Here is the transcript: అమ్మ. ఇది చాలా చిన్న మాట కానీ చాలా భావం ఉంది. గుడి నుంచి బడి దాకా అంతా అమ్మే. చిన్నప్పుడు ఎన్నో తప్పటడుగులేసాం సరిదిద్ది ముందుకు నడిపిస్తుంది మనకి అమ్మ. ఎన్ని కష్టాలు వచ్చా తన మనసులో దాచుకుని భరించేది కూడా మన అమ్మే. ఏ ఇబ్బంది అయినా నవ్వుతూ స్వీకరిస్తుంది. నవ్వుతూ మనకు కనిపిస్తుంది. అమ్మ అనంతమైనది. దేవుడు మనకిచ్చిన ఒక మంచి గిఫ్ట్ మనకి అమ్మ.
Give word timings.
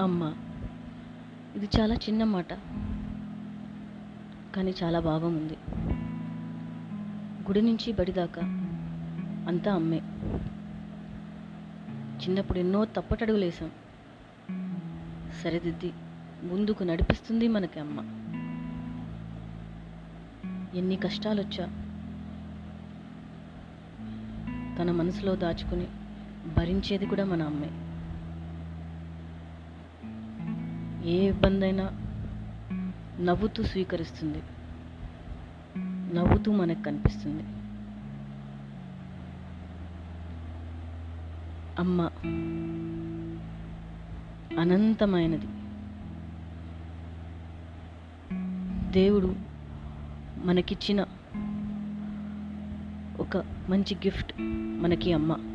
అమ్మ. 0.00 0.34
ఇది 1.56 1.68
చాలా 1.80 1.94
చిన్న 1.94 2.24
మాట 2.24 2.52
కానీ 4.54 4.74
చాలా 4.82 5.00
భావం 5.00 5.36
ఉంది. 5.36 5.58
గుడి 7.48 7.62
నుంచి 7.62 7.92
బడి 7.92 8.12
దాకా 8.12 8.42
అంతా 9.48 9.74
అమ్మే. 9.74 10.02
చిన్నప్పుడు 12.24 12.58
ఎన్నో 12.58 12.84
తప్పటడుగులేసాం 12.84 13.70
సరిదిద్ది 15.42 15.92
ముందుకు 16.42 16.84
నడిపిస్తుంది 16.84 17.48
మనకి 17.48 17.80
అమ్మ. 17.80 18.00
ఎన్ని 20.74 20.96
కష్టాలు 20.96 21.42
వచ్చా 21.42 21.66
తన 24.78 24.90
మనసులో 24.90 25.36
దాచుకుని 25.36 25.86
భరించేది 26.56 27.06
కూడా 27.06 27.24
మన 27.24 27.42
అమ్మే. 27.42 27.93
ఏ 31.04 31.28
ఇబ్బంది 31.28 31.64
అయినా 31.64 31.90
నవ్వుతూ 33.20 33.62
స్వీకరిస్తుంది. 33.62 34.42
నవ్వుతూ 36.14 36.52
మనకు 36.52 36.82
కనిపిస్తుంది. 36.82 37.42
అమ్మ 41.78 42.10
అనంతమైనది. 44.60 45.46
దేవుడు 48.92 49.36
మనకిచ్చిన 50.44 51.00
ఒక 53.20 53.36
మంచి 53.68 53.94
గిఫ్ట్ 53.94 54.32
మనకి 54.80 55.12
అమ్మ. 55.12 55.53